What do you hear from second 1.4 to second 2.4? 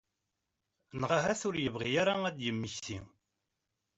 ur yebɣi ara ad